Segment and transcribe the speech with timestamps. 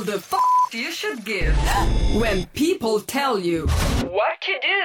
[0.00, 0.34] all the f
[0.72, 1.54] you should give
[2.22, 3.66] when people tell you
[4.16, 4.82] what to do.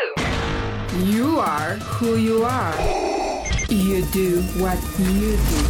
[1.05, 2.75] You are who you are.
[3.70, 5.62] You do what you do.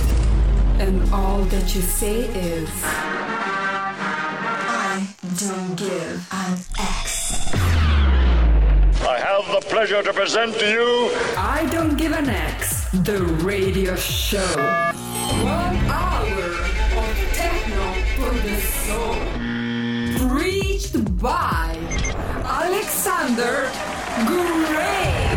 [0.83, 2.21] And all that you say
[2.53, 2.69] is
[4.83, 7.53] I don't give an X.
[9.13, 13.21] I have the pleasure to present to you I Don't Give an X, the
[13.51, 14.51] radio show.
[15.43, 15.74] One
[20.97, 21.75] by
[22.45, 23.69] Alexander
[24.25, 25.34] Gray.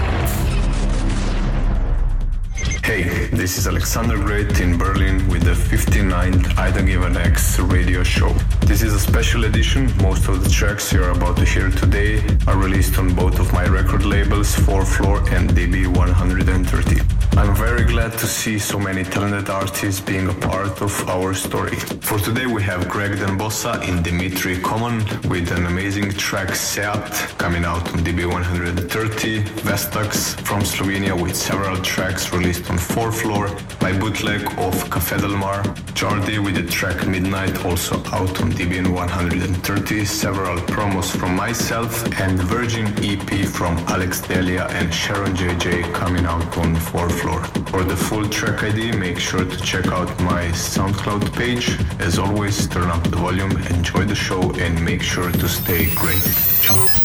[2.89, 7.59] Hey, this is Alexander Great in Berlin with the 59th I Don't Give an X
[7.59, 8.33] radio show.
[8.65, 9.95] This is a special edition.
[9.99, 13.67] Most of the tracks you're about to hear today are released on both of my
[13.67, 17.19] record labels, 4 Floor and DB130.
[17.37, 21.77] I'm very glad to see so many talented artists being a part of our story.
[22.01, 27.65] For today we have Greg Denbossa in Dimitri Common with an amazing track Seat coming
[27.65, 33.49] out on DB130, Vestax from Slovenia with several tracks released on 4 Floor,
[33.81, 35.63] my bootleg of Cafe Del Mar,
[35.99, 42.87] Jardi with the track Midnight also out on DB130, several promos from myself and Virgin
[43.03, 47.45] EP from Alex Delia and Sharon JJ coming out on 4 Floor.
[47.71, 51.79] For the full track ID, make sure to check out my SoundCloud page.
[52.01, 56.23] As always, turn up the volume, enjoy the show, and make sure to stay great.
[56.63, 56.98] Ciao.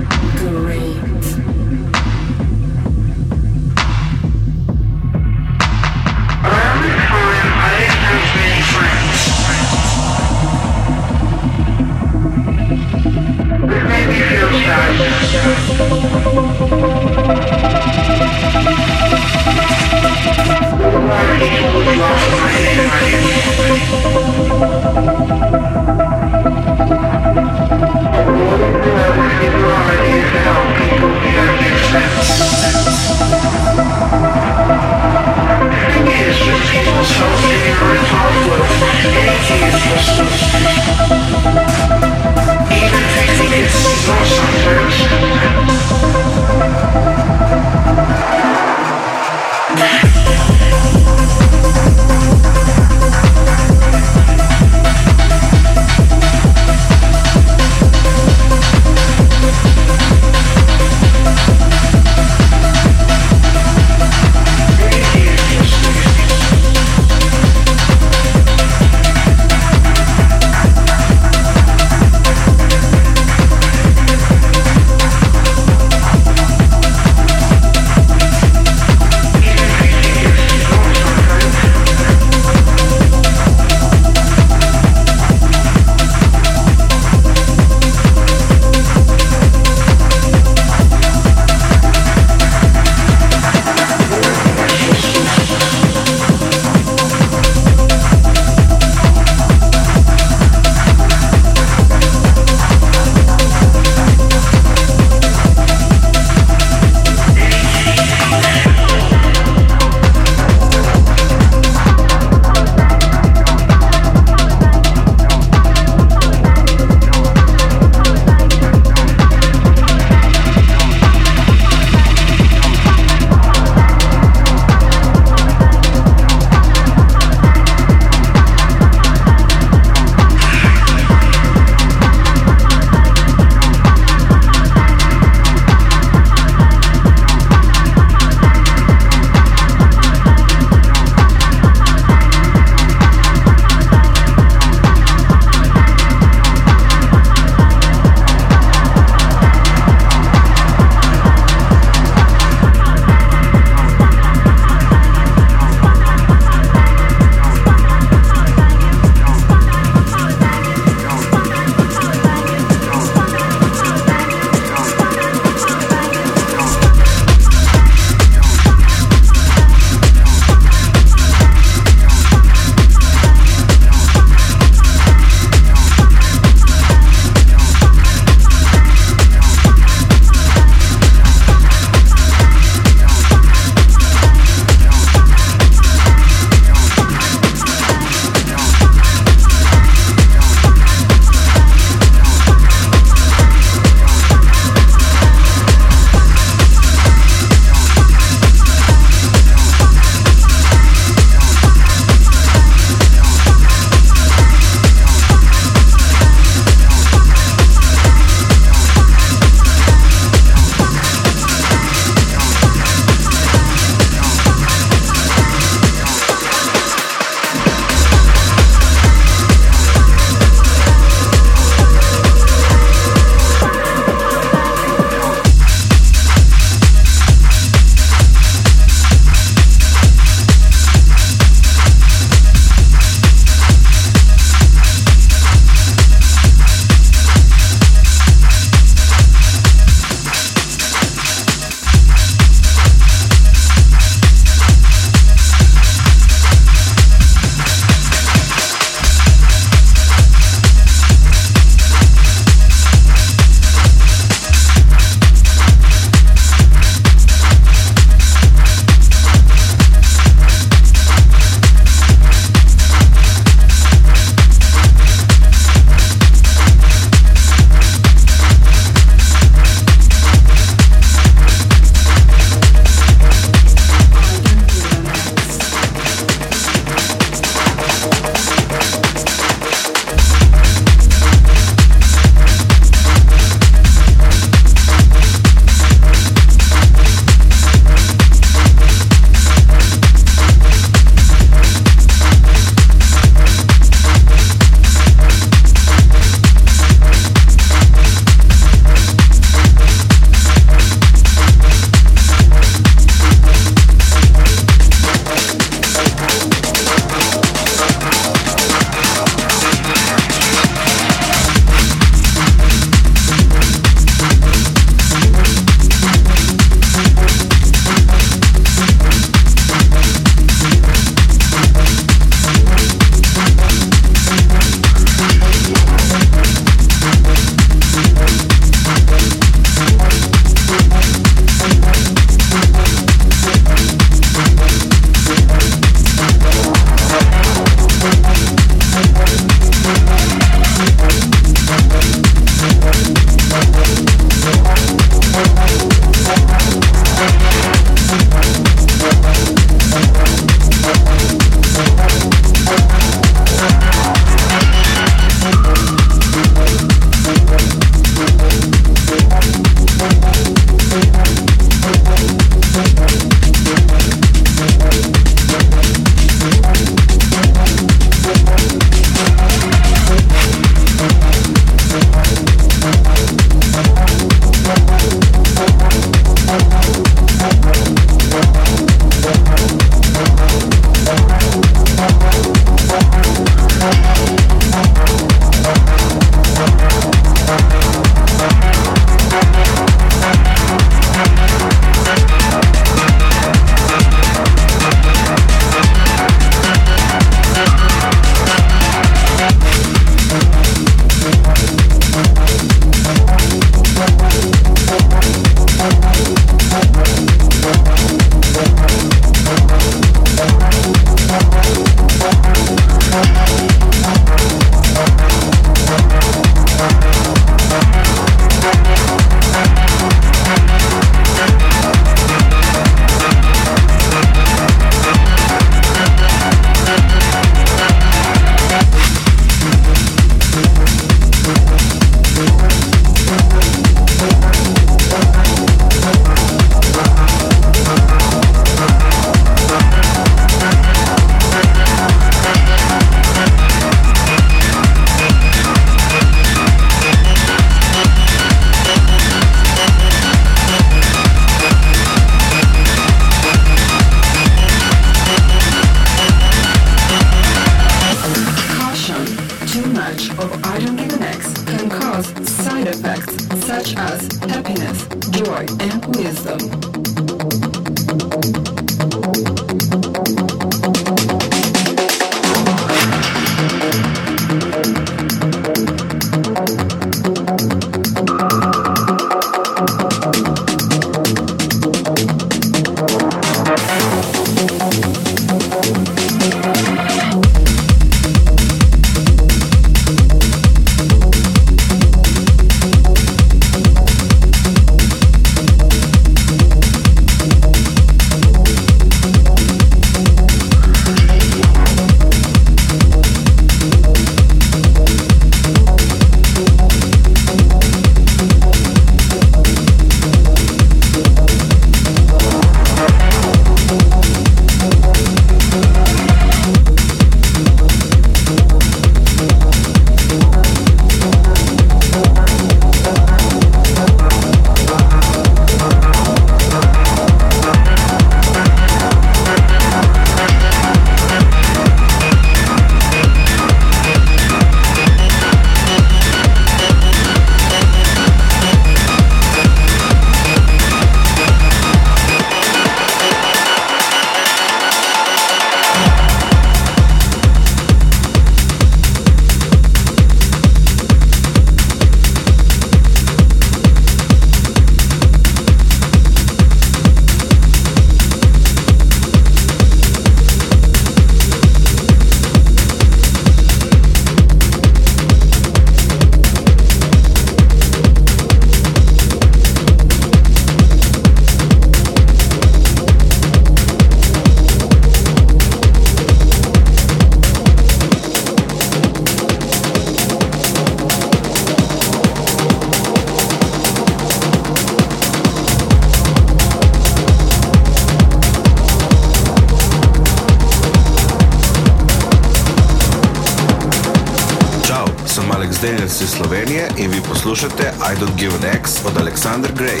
[597.43, 600.00] Poslušate I Don't Give an X od Alexander Great.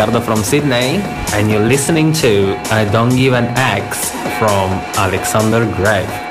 [0.00, 0.96] Ricardo from Sydney,
[1.34, 6.29] and you're listening to I Don't Give an X from Alexander Gregg.